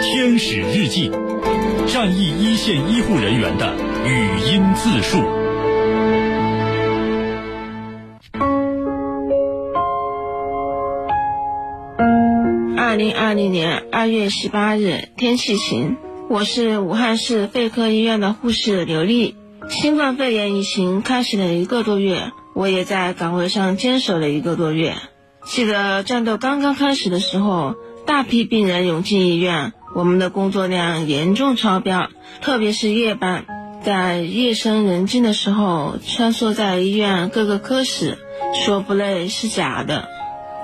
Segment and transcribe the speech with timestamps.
[0.00, 1.10] 天使日记，
[1.88, 3.74] 战役一线医护人员的
[4.06, 5.18] 语音自述。
[12.76, 15.96] 二零二零年二月十八日，天气晴。
[16.28, 19.36] 我是武汉市肺科医院的护士刘丽。
[19.68, 24.94] 新冠肺炎疫情开始了一个多月，我也在岗位上坚守了一个多月。
[25.44, 27.74] 记得战斗刚刚开始的时候，
[28.12, 32.10] 大批病人涌进医院，我们的工作量严重超标，
[32.42, 33.46] 特别是夜班，
[33.82, 38.18] 在夜深人静的时候穿梭在医院各个科室，
[38.66, 40.10] 说不累是假的。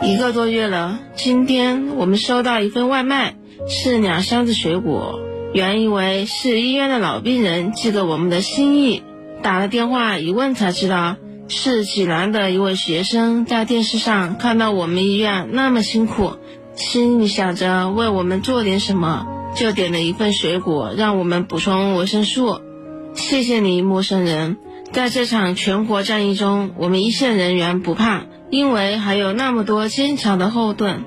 [0.02, 3.36] 一个多月了，今天我们收到一份外卖，
[3.66, 5.18] 是两箱子水果，
[5.54, 9.02] 原以为是医院的老病人寄给我们的心意，
[9.42, 11.16] 打了电话一问才知道。
[11.50, 16.32] 是济南的一位学生在电视上看到我们医院那么辛苦，
[16.78, 22.60] 心里想着为我们做点什么，就点了一份水果让我们补充维生素。
[23.14, 24.58] 谢谢你，陌生人。
[24.92, 31.04] 在这场全国战役中，我们一线人员不怕，因为还有那么多坚强的后盾。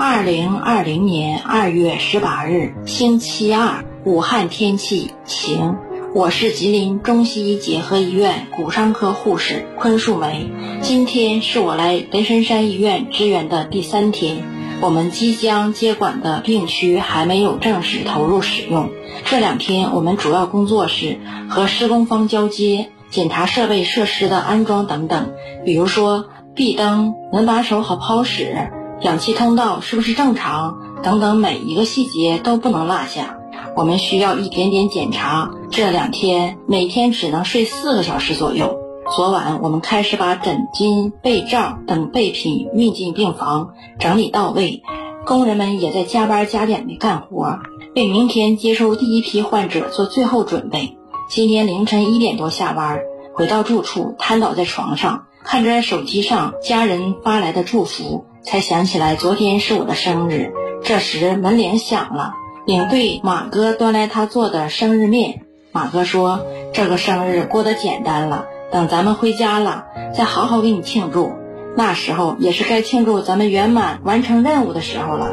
[0.00, 5.76] 二零二零年二月十八日，星期二，武汉天气晴。
[6.12, 10.50] 我是吉林中西医结合医院骨伤科护士昆树梅。
[10.82, 14.42] 今天是我来雷神山医院支援的第三天，
[14.80, 18.90] 我们即将接管的病区还没有正式投入使用。
[19.24, 25.32] 这两天我们主要工作是和施工方交接、检查设备设施的安装等等，
[25.64, 33.36] 比如说壁灯、门把手和抛矢、氧气通道是不是正常等等，每一个细节都不能落下。
[33.76, 35.50] 我们需要一点点检查。
[35.70, 38.78] 这两天每天只能睡四个小时左右。
[39.16, 44.82] 昨晚我们开始把枕巾、被罩等备品运进病房，整理到位。
[45.26, 47.58] 工人们也在加班加点的干活，
[47.94, 50.96] 为明天接收第一批患者做最后准备。
[51.28, 53.00] 今天凌晨一点多下班，
[53.34, 60.52] 回到住处，瘫倒在床上，看着手机上家人发来的祝福，才想起来昨天是我的生日。
[60.82, 62.32] 这时门铃响了。
[62.66, 65.42] 领队马哥端来他做的生日面。
[65.72, 66.44] 马哥说
[66.74, 69.84] ：“这个生日过得简单了，等咱们回家了，
[70.14, 71.32] 再好好给你庆祝。
[71.76, 75.28] 那时候也是该庆祝咱们圆满完成任务的时候了。”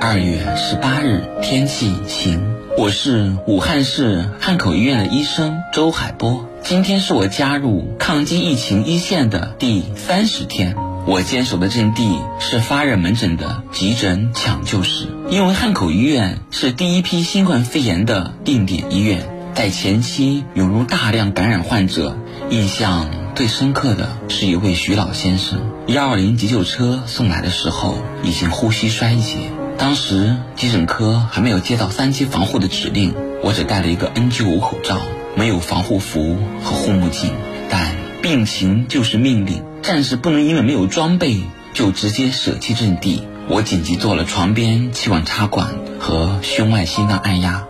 [0.00, 2.56] 二月十八日，天气晴。
[2.78, 6.46] 我是武汉市汉口医院的医生周海波。
[6.62, 10.76] 今天是我加入抗击疫情一线的第三十天。
[11.10, 22.16] 我坚守的阵地是发热门诊的急诊抢救室，因为汉口医院是第一批新冠肺炎的定点医院，在前期涌入大量感染患者，
[22.50, 25.72] 印象最深刻的是一位徐老先生。
[25.88, 29.38] 幺二零急救车送来的时候，已经呼吸衰竭，
[29.78, 35.00] 当时急诊科还没有接到三级防护的指令，我只戴了一个 N95 口罩，
[35.34, 37.34] 没有防护服和护目镜，
[37.68, 39.64] 但病情就是命令。
[39.82, 41.40] 暂时不能因为没有装备
[41.72, 43.22] 就直接舍弃阵地。
[43.48, 47.64] 我紧急做了床边气管插管和胸外心脏按压，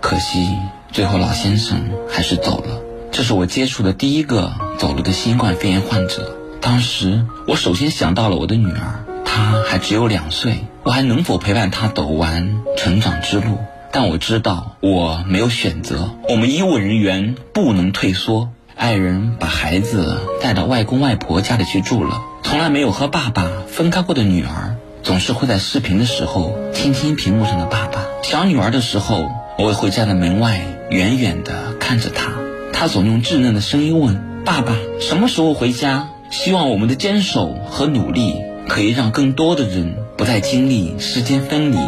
[0.00, 0.46] 可惜
[0.90, 2.82] 最后老先生还是走了。
[3.10, 6.36] 这是我接触的第一个走了的新冠肺炎患者。
[6.60, 13.58] 当时我首先想到了我的女儿，她还只有两岁，我还能否陪伴她走完成长之路？
[13.90, 18.50] 但我知道我没有选择，我们医务人员不能退缩。
[18.82, 28.00] 爱人把孩子带到外公外婆家里去住了，从来没有和爸爸分开过的女儿，总是会在视频的时候听听屏幕上的爸爸。
[28.24, 30.60] 想女儿的时候，我也会站在门外
[30.90, 32.32] 远远地看着她。
[32.72, 38.34] 她总用稚嫩的声音问：“爸爸什么时候回家？”希望我们的坚守和努力
[38.68, 41.78] 可以让更多的人不再经历时间分离，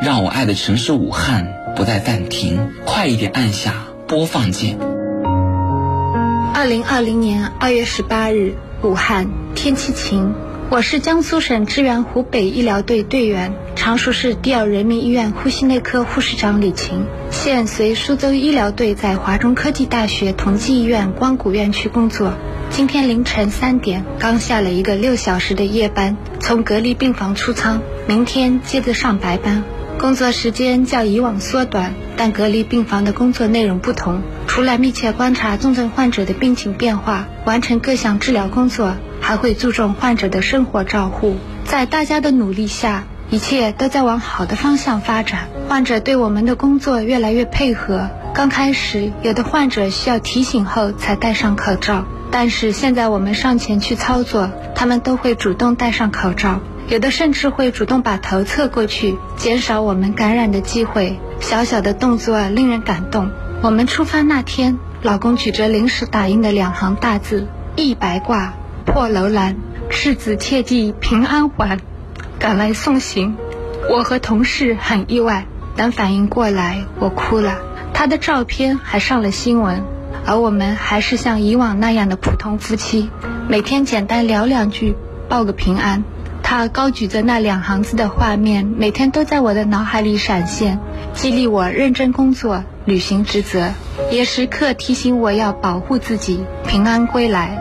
[0.00, 2.70] 让我爱的城市武汉不再暂停。
[2.86, 3.74] 快一点按下
[4.06, 4.78] 播放键。
[6.58, 10.34] 二零二零年二月十八日，武汉天气晴。
[10.70, 22.32] 我是江苏省支援湖北医疗队队员，常熟市第二人民医院呼吸内科护士长李晴，现随苏州医疗队在华中科技大学同济医院光谷院区工作。
[22.70, 29.62] 今天凌晨三点，刚下了一个六小时的夜班，从隔离病房出舱，明天接着上白班。
[30.00, 34.22] 工作时间较以往缩短，但隔离病房的工作内容不同。
[34.58, 41.36] 除了密切观察重症患者的病情变化，完成各项治疗工作，还会注重患者的生活照护。
[41.62, 45.46] 在大家的努力下，一切都在往好的方向发展。
[45.68, 48.10] 患者对我们的工作越来越配合。
[48.34, 56.58] 刚开始，有的患者需要提醒后才戴上口罩，但是现在我们上前去操作，他们都会主动戴上口罩。
[56.88, 61.16] 有的甚至会主动把头侧过去，减少我们感染的机会。
[61.38, 63.30] 小小的动作令人感动。
[63.60, 68.54] 我们出发那天，老公举着临时打印的两行大字：“一白挂
[68.86, 69.56] 破楼兰，
[69.90, 71.80] 赤子切记平安还”，
[72.38, 73.36] 赶来送行。
[73.90, 77.58] 我和同事很意外，等反应过来，我哭了。
[77.92, 79.82] 他的照片还上了新闻，
[80.24, 83.10] 而我们还是像以往那样的普通夫妻，
[83.48, 84.94] 每天简单聊两句，
[85.28, 86.04] 报个平安。
[86.44, 90.78] 他高举着那两行字的画面，每天都在我的脑海里闪现，
[91.12, 93.74] 激励我认真工作、履行职责，
[94.10, 97.54] 也时刻提醒我要保护自己，平安归来。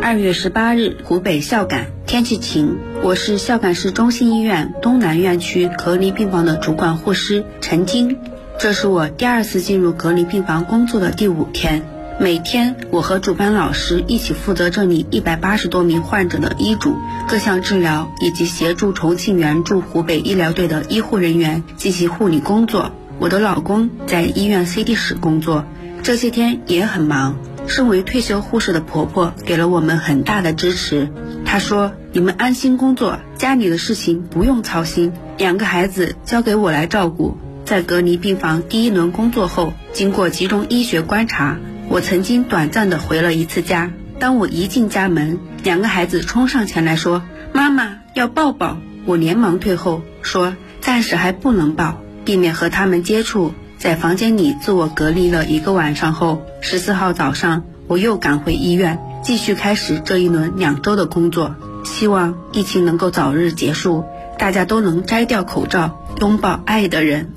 [0.00, 2.78] 二月十八日，湖北孝感，天气晴。
[3.02, 8.16] 我是孝感市中心医院东南院区隔离病房的主管护师陈晶，
[8.56, 11.82] 这是我第二次进入隔离病房工作的第五天。
[12.20, 16.94] 每天，我和主班老师一起负责这里一百八十多名患者的医嘱、
[17.28, 22.92] 各项治疗，以及协助重庆援助湖北医疗队的医护人员进行护理工作。
[23.18, 25.64] 我的老公在医院 CT 室工作，
[26.02, 27.36] 这些天也很忙。
[27.66, 31.08] 身为退休护士的婆婆给了我们很大的支持。
[31.46, 41.56] 她说：“你们安心工作，家里的事情不用操心，两个孩子交给我来照顾。”在隔离病房第一轮工作后，经过集中医学观察。
[41.88, 47.22] 我曾经短暂的回了一次家，当我一进家门，两个孩子冲上前来说
[47.54, 48.76] ：“妈妈要抱抱。”
[49.06, 61.54] 我连忙退后，说：“暂时还不能抱，避免和他们接触。”在房间里自我隔离了一个晚上后，十四号早上我又赶回医院，继续开始这一轮两周的工作。
[61.84, 64.04] 希望疫情能够早日结束，
[64.38, 67.30] 大家都能摘掉口罩，拥抱爱的人。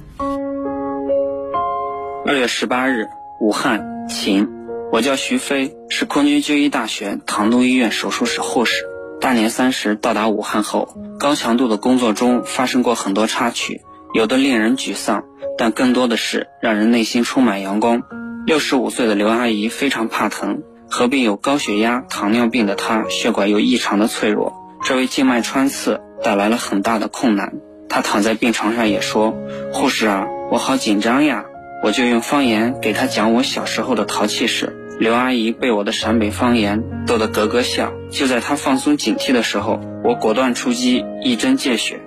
[2.25, 3.09] 二月十八日，
[3.41, 4.07] 武汉。
[4.07, 4.47] 晴，
[4.93, 8.85] 我叫徐飞，是空军军医大学唐都医院手术室护士。
[9.19, 13.81] 大年三十到达武汉后，高强度的工作中发生过很多插曲，
[14.17, 15.25] 有的令人沮丧，
[15.59, 18.01] 但更多的是让人内心充满阳光。
[18.47, 24.53] 六十五岁的刘阿姨非常怕疼，合并有高血压、糖尿病的她，血管又异常的脆弱，
[24.83, 27.53] 这位静脉穿刺带来了很大的困难。
[27.89, 29.35] 她躺在病床上也说
[29.71, 31.45] ：“护士啊，我好紧张呀。”
[31.85, 37.93] 我就用方言给她讲我小时候的淘气事，刘阿姨被我的陕北方言逗得咯咯笑。
[38.09, 41.99] 就在她放松警惕的时候，我果断出击，一针见血。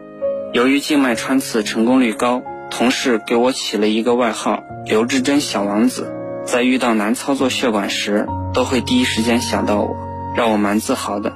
[0.53, 6.13] 由于静脉穿刺成功率高，同事给我起了一个外号“刘志珍小王子”。
[6.45, 9.97] 在遇到难操作血管时，都会第一时间想到我，
[10.35, 11.33] 让我蛮自豪的。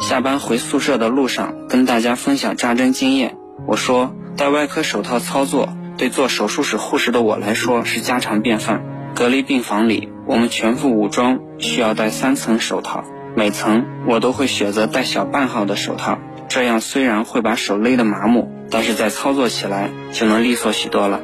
[0.00, 3.36] 下班回宿舍的路上，跟大家分享扎针经验。
[3.66, 5.68] 我说，戴外科手套操作。
[5.96, 8.82] 对做手术室护士的我来说是家常便饭。
[9.14, 13.04] 隔离病房里，我们全副武装，需要戴三层手套，
[13.36, 16.18] 每层我都会选择戴小半号的手套。
[16.48, 21.20] 这样虽然会把手勒得麻木，但是在操作起来就能利索许多了。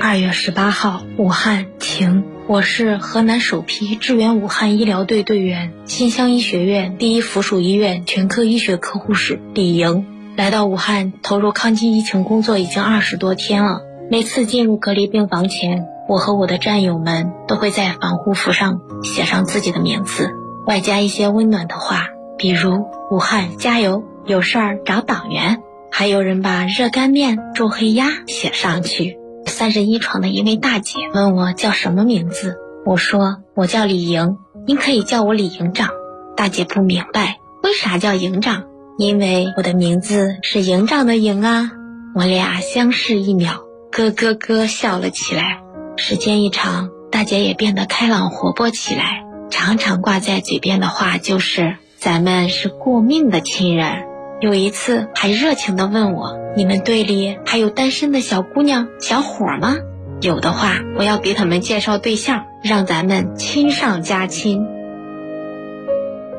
[0.00, 2.24] 二月十八号，武汉晴。
[2.48, 10.04] 我是河南首批支援武汉医疗队队员，新乡医学院第一附属医院全科医学科护士李莹。
[10.36, 13.82] 来到武汉投入抗击疫情工作已经二十多天了。
[14.10, 20.30] 每次进入隔离病房前，我和我的战友们都会在防护服上写上自己的名字，
[20.66, 25.62] 外加一些温暖的话，比如“武汉加油，有事儿找党员”。
[25.90, 29.16] 还有人把热干面、周黑鸭写上去。
[29.46, 35.90] 三十一床的一位大姐问我叫什么名字，我说我叫李莹，您可以叫我李营长。
[36.36, 38.64] 大姐不明白为啥叫营长。
[38.96, 41.72] 因为我的名字是营长的营啊，
[42.14, 45.62] 我俩相视一秒，咯咯咯笑了起来。
[45.96, 54.04] 时间一长，大姐也变得开朗活泼起来，常常挂在嘴边的话就是“咱们是过命的亲人”。
[54.44, 59.78] 有一次还热情地问我：“你们队里还有单身的小姑娘、小伙吗？
[60.20, 64.66] 有的话，我要给他们介绍对象，让咱们亲上加亲。”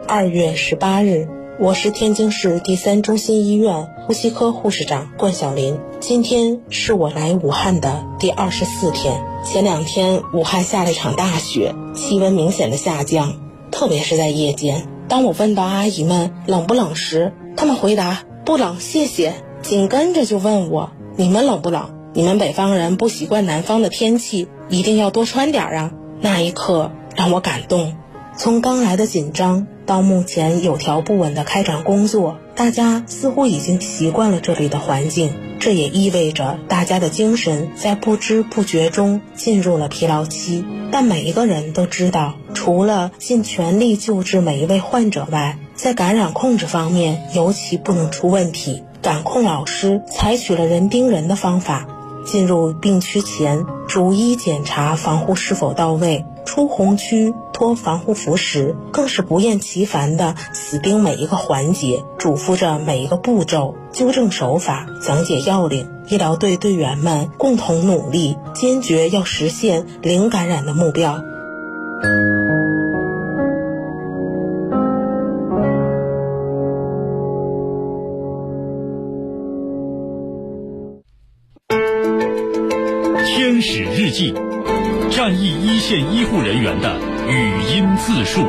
[0.08, 1.28] 二月十八日。
[1.58, 5.80] 我是天津市第三中心医院呼吸科护士长冠晓林。
[6.02, 9.24] 今天是我来武汉的第二十四天。
[9.44, 13.34] 前两天武汉下了一场大雪，气温明显的下降，
[13.72, 14.86] 特别是在夜间。
[15.08, 19.34] 当我问到阿姨们冷不冷时，他们回答不冷，谢谢。
[19.62, 21.90] 紧跟着就问我你们冷不冷？
[22.14, 25.92] 你们北方人不习惯南方的天气，一定要多穿点啊。
[26.22, 27.96] 那一刻让我感动。
[28.38, 35.34] 从刚来的紧张到目前有条不紊的开展工作，大家似乎已经习惯了这里的环境。
[35.58, 40.66] 这也意味着大家的精神在不知不觉中进入了疲劳期。
[40.92, 48.84] 但每一个人都知道，除了尽全力救治每一位患者外，在感染控制方面尤其不能出问题。
[49.02, 51.86] 感控老师采取了人盯人的方法，
[52.26, 56.26] 进入病区前逐一检查防护是否到位。
[56.44, 65.88] 出红区脱防护服时，更是不厌其烦地死盯每一个环节，嘱咐着每一个步骤，纠正手法，讲解要领。
[66.08, 71.22] 医疗队队员们共同努力，坚决要实现零感染的目标。
[84.16, 84.34] 记。
[85.12, 86.96] 战役一线医护人员的
[87.28, 88.46] 语音自述。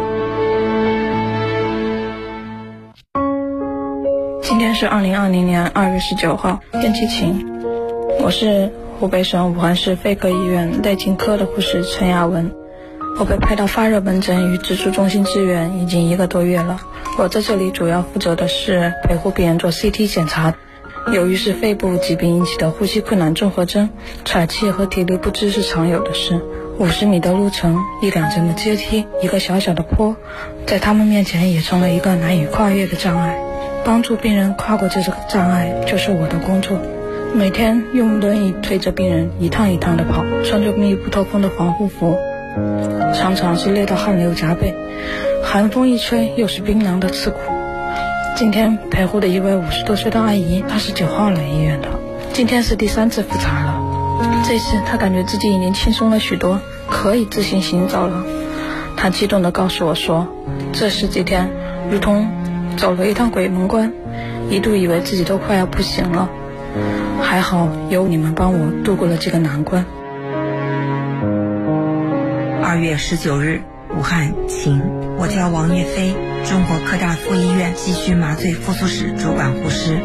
[4.42, 7.44] 今天是二零二零年二月十九号，天气晴。
[8.20, 12.52] 我是湖北省武汉市肺科医院内镜科的护士陈亚文。
[13.18, 16.78] 我被派到发热门诊与指数中心支援已经一个多月了。
[17.18, 20.54] 我在这里主要负责的是陪护病人做 CT 检查。
[21.12, 23.90] 由于是肺部疾病引起的呼吸困难综合征，
[24.24, 26.40] 喘气和体力不支是常有的事。
[26.78, 30.16] 五十米的路程，一两层的阶梯，一个小小的坡，
[30.66, 33.38] 在他们面前也成了一个难以跨越的障碍。
[33.84, 36.76] 帮助病人跨过这个障碍，就是我的工作。
[37.32, 42.18] 每天用轮椅推着病人一趟一趟的跑，穿着密不透风的防护服，
[43.14, 44.74] 常常是累到汗流浃背，
[45.44, 47.38] 寒风一吹又是冰凉的刺骨。
[48.36, 51.88] 今天陪护的一位五十多岁的阿姨，她是九号来医院的，
[52.34, 53.80] 今天是第三次复查了。
[54.46, 58.26] 这次她感觉自己已经轻松了许多，可以自行行走了。
[58.94, 60.28] 她激动地告诉我说
[60.74, 61.48] ：“这十几天
[61.90, 62.28] 如同
[62.76, 63.90] 走了一趟鬼门关，
[64.50, 66.28] 一度以为自己都快要不行了，
[67.22, 69.86] 还好有你们帮我度过了这个难关。”
[72.62, 73.62] 二月十九日，
[73.96, 74.82] 武汉晴。
[75.18, 76.14] 我叫王叶飞。
[76.44, 79.98] 中国科大附医院急需麻醉复苏室主管护师。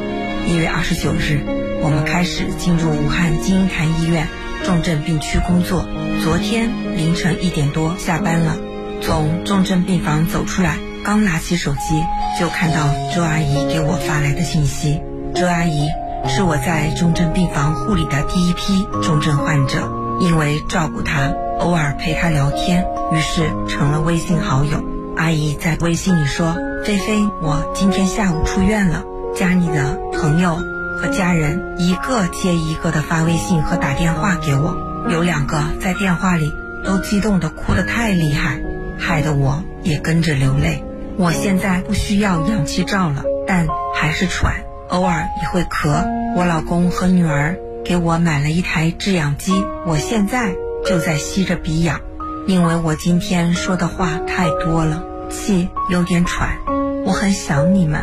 [0.48, 1.39] 一月二十九日，
[1.83, 4.27] 我们开始进入武汉金银潭医院
[4.63, 5.86] 重症病区工作。
[6.24, 8.57] 昨天凌晨一点多下班了，
[9.01, 12.03] 从重症病房走出来，刚拿起手机
[12.39, 15.00] 就看到周阿姨给我发来的信息。
[15.36, 15.89] 周阿姨
[16.27, 19.88] 是我在重症病房护理的第一批重症患者，
[20.21, 24.84] 因为照顾她，偶尔陪她聊天，于是成了微信好友。
[25.15, 29.03] 阿姨在微信里说：“菲菲，我今天下午出院了。
[29.36, 30.58] 家里的朋友
[30.98, 34.75] 和家人一个接一个的发微信和打电话给我，
[35.10, 36.51] 有两个在电话里
[36.84, 38.60] 都激动的哭得太厉害，
[39.00, 40.84] 害得我也跟着流泪。
[41.18, 46.08] 我现在不需要氧气罩了，但还是喘，偶尔也会咳。
[46.36, 49.53] 我老公和女儿给我买了一台制氧机，
[49.86, 52.01] 我现在就在吸着鼻氧。”
[52.47, 56.57] 因为我今天说的话太多了，气有点喘，
[57.05, 58.01] 我很想你们。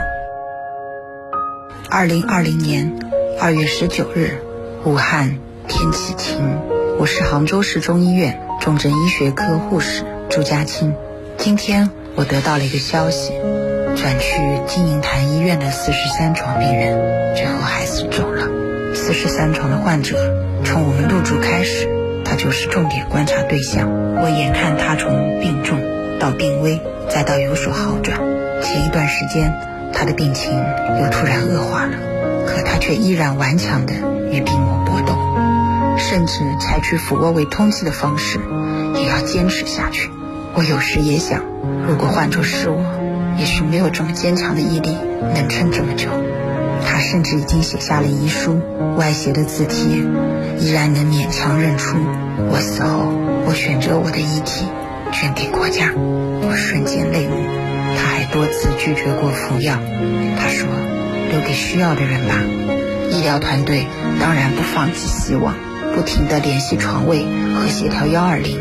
[1.90, 2.96] 二零二零年
[3.40, 4.40] 二月十九日，
[4.84, 6.38] 武汉天气晴。
[7.00, 10.94] 我是杭州市中医院重症医学科护士朱佳青。
[11.36, 13.32] 今天我得到了一个消息，
[13.96, 18.94] 转去金银潭医院的四十三床病人最后还是走了。
[18.94, 20.16] 四十三床的患者，
[20.64, 21.97] 从我们入住开始。
[22.38, 23.90] 就是重点观察对象。
[24.22, 25.78] 我眼看他从病重
[26.18, 26.80] 到病危，
[27.10, 28.18] 再到有所好转。
[28.62, 29.52] 前一段时间，
[29.92, 31.92] 他的病情又突然恶化了，
[32.46, 33.94] 可他却依然顽强地
[34.30, 35.18] 与病魔搏斗，
[35.98, 38.38] 甚至采取俯卧位通气的方式，
[38.94, 40.10] 也要坚持下去。
[40.54, 41.42] 我有时也想，
[41.86, 42.80] 如果换作是我，
[43.38, 44.96] 也许没有这么坚强的毅力
[45.34, 46.08] 能撑这么久。
[46.84, 48.60] 他甚至已经写下了遗书，
[48.96, 50.04] 歪斜的字体
[50.60, 51.96] 依然能勉强认出。
[52.50, 53.06] 我死后，
[53.46, 54.66] 我选择我的遗体
[55.12, 55.92] 捐给国家。
[55.94, 57.34] 我瞬间泪目。
[57.96, 59.74] 他还多次拒绝过服药。
[60.38, 60.68] 他说
[61.30, 62.34] ：“留给需要的人吧。”
[63.10, 63.86] 医疗团队
[64.20, 65.54] 当然不放弃希望，
[65.94, 67.24] 不停地联系床位
[67.54, 68.60] 和协调幺二零。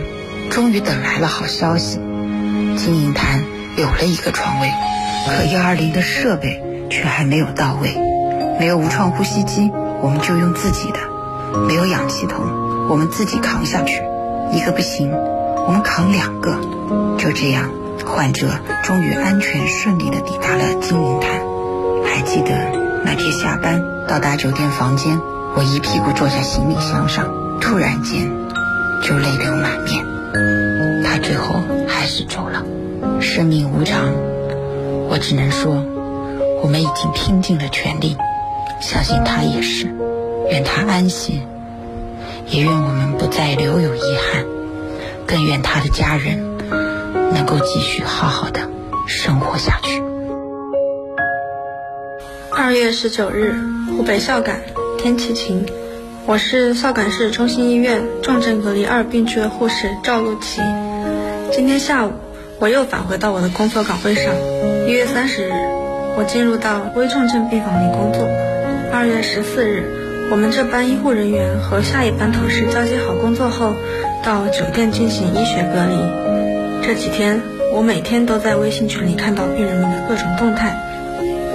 [0.49, 1.99] 终于等来了好消息，
[2.77, 3.43] 金银潭
[3.75, 4.71] 有了一个床位，
[5.27, 7.95] 可幺二零的设备却还没有到位。
[8.59, 9.69] 没有无创呼吸机，
[10.01, 10.96] 我们就用自己的；
[11.65, 12.45] 没有氧气筒，
[12.89, 14.01] 我们自己扛下去。
[14.51, 15.11] 一个不行，
[15.65, 16.55] 我们扛两个。
[17.17, 17.69] 就这样，
[18.05, 18.47] 患者
[18.83, 21.41] 终于安全顺利地抵达了金银潭。
[22.05, 22.51] 还记得
[23.03, 25.19] 那天下班到达酒店房间，
[25.55, 27.27] 我一屁股坐在行李箱上，
[27.59, 28.29] 突然间
[29.03, 30.05] 就泪流满面。
[31.03, 32.63] 他最后还是走了。
[33.19, 34.13] 生命无常，
[35.09, 35.83] 我只能说，
[36.63, 38.15] 我们已经拼尽了全力。
[38.79, 39.93] 相信他也是，
[40.49, 41.41] 愿他安息，
[42.47, 44.45] 也愿我们不再留有遗憾，
[45.25, 46.57] 更愿他的家人
[47.33, 48.61] 能够继续好好的
[49.07, 50.01] 生活下去。
[52.49, 53.55] 二月十九日，
[53.95, 54.61] 湖北孝感，
[54.97, 55.65] 天气晴。
[56.25, 60.61] 我是孝感市中心医院重症隔离二病区的护士赵露琪。
[61.51, 62.11] 今天下午，
[62.59, 64.33] 我又返回到我的工作岗位上。
[64.87, 65.51] 一月三十日，
[66.17, 68.27] 我进入到危重症病房里工作。
[68.91, 73.73] 二月十四日，我们这班医护人员和下一班同事交接好工作后，
[74.25, 76.85] 到酒店进行医学隔离。
[76.85, 77.41] 这几天，
[77.73, 80.75] 我每天都在微信群里看到病人们的各种动态。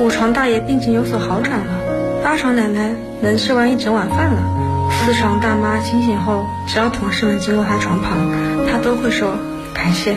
[0.01, 4.41] 五床大爷病情有所好转了，八床奶奶能吃完一整碗饭了。
[5.05, 8.17] 四床大妈清醒后，只要同事们经过她床旁，
[8.71, 9.37] 她都会说
[9.75, 10.17] 感谢，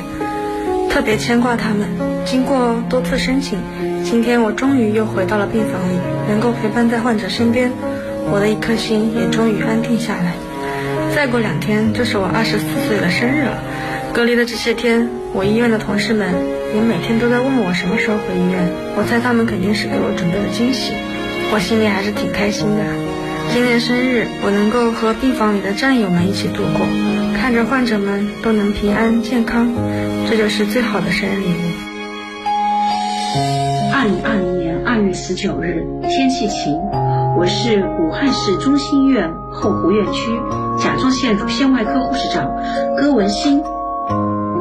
[0.90, 1.90] 特别牵挂他们。
[2.24, 3.60] 经过多次申请，
[4.06, 7.72] 今天我终于又回到了病房里，能够陪伴在患者身边，
[8.32, 10.34] 我的一颗心也终于安定下来。
[11.16, 13.58] 再过两天就是我二十四岁的生日了，
[14.14, 16.28] 隔离的这些天，我医院的同事们
[16.76, 18.68] 也每天都在问我什么时候回医院，
[18.98, 20.92] 我猜他们肯定是给我准备了惊喜，
[21.54, 22.84] 我心里还是挺开心的。
[23.54, 26.86] 今年生日，我能够和病房里的战友们一起度过，
[27.40, 29.72] 看着患者们都能平安健康，
[30.30, 31.64] 这就是最好的生日礼物。
[33.94, 36.76] 二零二零年二月十九日，天气晴，
[37.38, 40.40] 我是武汉市中心医院后湖院区
[40.78, 42.50] 甲状腺乳腺外科护士长
[42.98, 43.62] 戈文新。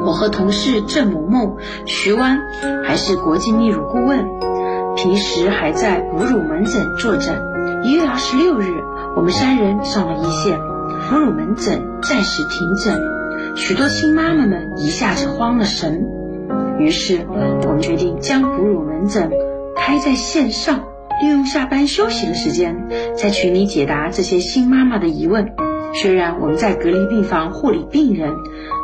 [0.04, 2.40] 我和同事郑萌萌、徐湾
[2.84, 4.26] 还是国际泌乳顾问，
[4.96, 7.40] 平时还在哺乳门诊坐诊。
[7.84, 8.82] 一月二十六日，
[9.16, 10.58] 我们三人上了一线，
[11.08, 13.00] 哺乳门诊暂时停诊，
[13.56, 16.04] 许多亲妈妈们一下子慌了神。
[16.78, 19.30] 于是，我们决定将哺乳门诊
[19.76, 20.80] 开在线上，
[21.22, 25.54] 利用下班休息的时间，在群里解答这些新妈妈的疑问。
[26.02, 28.32] 虽然我们在隔离病房护理病人，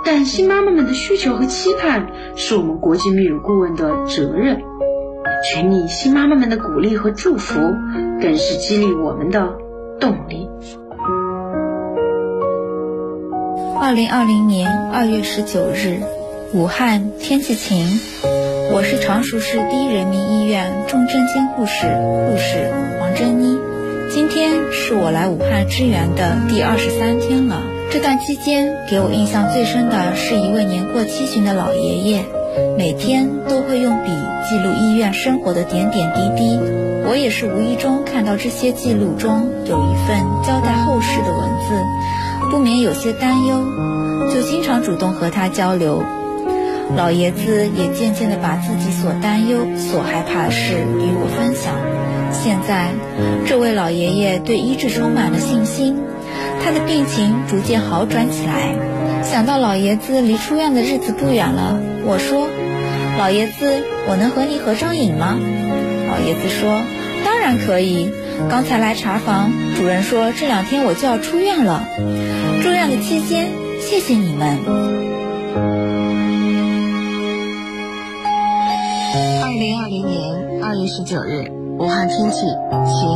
[0.04, 2.06] 但新妈妈们的需求和期盼
[2.36, 4.60] 是我们国际泌乳顾问的责任。
[5.52, 7.58] 群里新妈妈们的鼓励和祝福，
[8.20, 9.54] 更是激励我们的
[9.98, 10.48] 动力。
[13.80, 15.98] 二零二零年二月十九日，
[16.54, 18.39] 武汉天气晴。
[18.72, 23.58] 我是常熟市第一人民医院重症监护室护士王珍妮。
[24.08, 27.62] 今天是我来武汉支援的第二十三天了。
[27.90, 32.24] 这段期间，给我印象最深的是一位年过七旬的老爷爷。
[32.78, 34.10] 每天都会用笔
[34.48, 36.58] 记录医院生活的点点滴滴，
[37.04, 41.74] 我也是无意中看到这些记录中有一份交代后事的文字，
[42.50, 43.64] 不免有些担忧，
[44.32, 46.04] 就经常主动和他交流。
[46.96, 51.74] 老爷子也渐渐地把自己所担忧、所害怕的事与我分享。
[52.32, 52.90] 现在，
[53.46, 55.96] 这位老爷爷对医治充满了信心，
[56.62, 58.74] 他的病情逐渐好转起来。
[59.22, 61.80] 想到老爷子离出院的日子不远了。
[62.04, 62.48] 我说
[63.18, 65.38] ：“老爷子，我能和你合张影吗？”
[66.08, 66.80] 老爷子说
[67.24, 68.10] ：“当然可以。
[68.48, 71.84] 刚才来查房，主任说这两天我就要出院了。
[72.62, 73.50] 住院的期间，
[73.80, 74.58] 谢谢你们。”
[79.80, 82.40] 二零年二月十九日，武汉天气
[82.84, 83.08] 晴。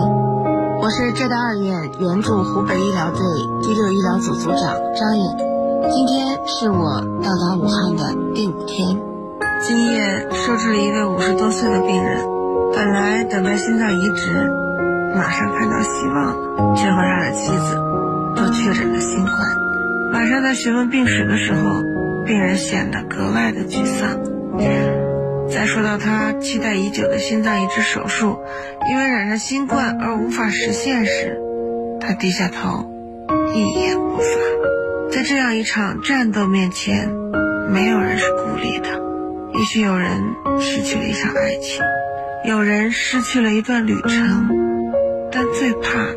[0.80, 3.20] 我是浙大二院援助湖北医疗队
[3.62, 5.28] 第六医疗组组长张颖。
[5.92, 8.98] 今天是我到达武汉的第五天。
[9.60, 12.24] 今夜收治了一位五十多岁的病人，
[12.74, 14.50] 本来等待心脏移植，
[15.14, 17.76] 马上看到希望，却和他的妻子
[18.36, 19.34] 都确诊了新冠。
[20.14, 21.82] 晚上在询问病史的时候，
[22.24, 24.18] 病人显得格外的沮丧。
[25.50, 28.38] 在说到他期待已久的心脏移植手术
[28.90, 31.38] 因为染上新冠而无法实现时，
[32.00, 32.90] 他低下头，
[33.54, 34.24] 一言不发。
[35.10, 37.08] 在这样一场战斗面前，
[37.70, 39.02] 没有人是孤立的。
[39.56, 40.20] 也许有人
[40.58, 41.84] 失去了一场爱情，
[42.44, 44.48] 有人失去了一段旅程，
[45.30, 46.08] 但最怕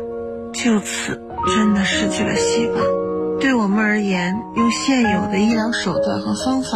[0.52, 1.20] 就此
[1.54, 3.38] 真的失去了希望。
[3.38, 6.70] 对我们而言，用现有的医疗手段和方法，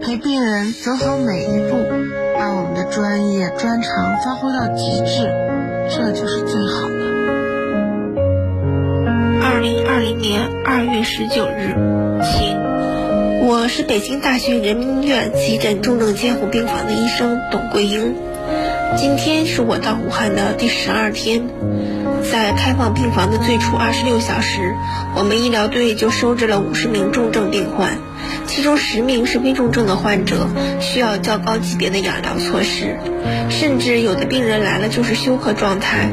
[0.00, 1.76] 陪病人走好每一步，
[2.38, 5.30] 把我们的专业专长发挥到极致，
[5.90, 6.96] 这就是最好的。
[9.42, 11.74] 二零二零年二月十九日，
[12.22, 12.56] 晴。
[13.48, 18.14] 我是北京大学人民医院急诊重症监护病房的医生董桂英。
[18.96, 21.48] 今天是我到武汉的第十二天。
[22.46, 24.76] 在开放病房的最初二十六小时，
[25.16, 27.98] 我们医疗队就收治了五十名重症病患，
[28.46, 30.46] 其中十名是危重症的患者，
[30.78, 32.98] 需要较高级别的养疗措施，
[33.50, 36.08] 甚至有的病人来了就是休克状态。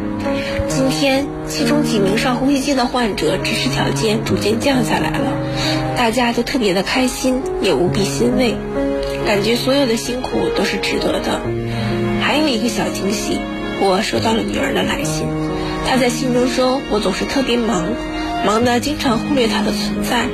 [0.67, 5.37] 今天，其中几名上呼吸机的患者知识条件逐渐降下来了，
[5.95, 8.55] 大家都特别的开心，也无比欣慰，
[9.27, 11.41] 感觉所有的辛苦都是值得的。
[12.23, 13.39] 还有一个小惊喜，
[13.81, 15.42] 我收到了女儿的来信。
[15.87, 17.85] 他在信中说我总是特别忙，
[18.45, 20.27] 忙得经常忽略她的存在。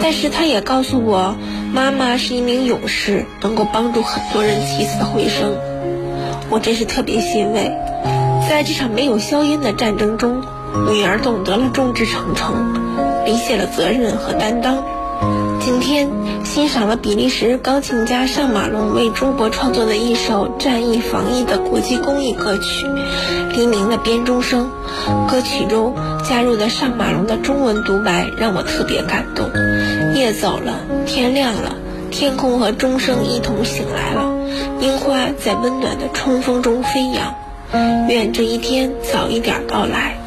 [0.00, 1.36] 但是他也告诉我，
[1.72, 5.54] 妈妈是一名勇士，能够帮助很多人起死回生。
[6.50, 7.70] 我真是特别欣慰，
[8.48, 10.42] 在这场没有硝烟的战争中，
[10.90, 12.74] 女儿懂得了众志成城，
[13.24, 14.84] 理解了责任和担当。
[15.64, 16.10] 今天
[16.44, 22.84] 欣赏了比利时钢琴家尚马龙为中国创作的一首战役防疫的国际公益歌曲
[23.56, 24.72] 《黎明的编钟声》，
[25.30, 25.94] 歌曲中
[26.28, 29.52] 加入的尚马龙的中文独白让我特别感动。
[30.16, 31.76] 夜走了，天亮了，
[32.10, 34.34] 天空和钟声一同醒来了，
[34.80, 37.36] 樱花在温暖的春风中飞扬。
[38.08, 40.18] 愿这一天早一点到来。